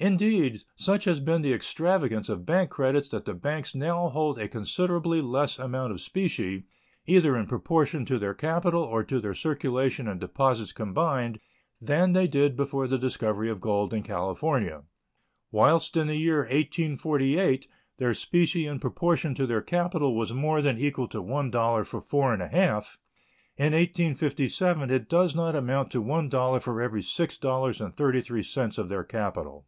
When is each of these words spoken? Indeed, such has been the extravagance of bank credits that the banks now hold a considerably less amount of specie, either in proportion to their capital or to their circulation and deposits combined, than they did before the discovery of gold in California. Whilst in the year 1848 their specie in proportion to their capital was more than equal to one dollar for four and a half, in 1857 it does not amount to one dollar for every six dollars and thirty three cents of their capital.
Indeed, 0.00 0.62
such 0.76 1.06
has 1.06 1.18
been 1.18 1.42
the 1.42 1.52
extravagance 1.52 2.28
of 2.28 2.46
bank 2.46 2.70
credits 2.70 3.08
that 3.08 3.24
the 3.24 3.34
banks 3.34 3.74
now 3.74 4.08
hold 4.10 4.38
a 4.38 4.46
considerably 4.46 5.20
less 5.20 5.58
amount 5.58 5.90
of 5.90 6.00
specie, 6.00 6.66
either 7.06 7.36
in 7.36 7.46
proportion 7.48 8.04
to 8.04 8.16
their 8.16 8.32
capital 8.32 8.80
or 8.84 9.02
to 9.02 9.18
their 9.20 9.34
circulation 9.34 10.06
and 10.06 10.20
deposits 10.20 10.70
combined, 10.70 11.40
than 11.80 12.12
they 12.12 12.28
did 12.28 12.54
before 12.56 12.86
the 12.86 12.96
discovery 12.96 13.50
of 13.50 13.60
gold 13.60 13.92
in 13.92 14.04
California. 14.04 14.84
Whilst 15.50 15.96
in 15.96 16.06
the 16.06 16.14
year 16.14 16.42
1848 16.42 17.66
their 17.96 18.14
specie 18.14 18.68
in 18.68 18.78
proportion 18.78 19.34
to 19.34 19.48
their 19.48 19.60
capital 19.62 20.14
was 20.14 20.32
more 20.32 20.62
than 20.62 20.78
equal 20.78 21.08
to 21.08 21.20
one 21.20 21.50
dollar 21.50 21.82
for 21.82 22.00
four 22.00 22.32
and 22.32 22.40
a 22.40 22.46
half, 22.46 22.98
in 23.56 23.72
1857 23.72 24.90
it 24.92 25.08
does 25.08 25.34
not 25.34 25.56
amount 25.56 25.90
to 25.90 26.00
one 26.00 26.28
dollar 26.28 26.60
for 26.60 26.80
every 26.80 27.02
six 27.02 27.36
dollars 27.36 27.80
and 27.80 27.96
thirty 27.96 28.22
three 28.22 28.44
cents 28.44 28.78
of 28.78 28.88
their 28.88 29.02
capital. 29.02 29.66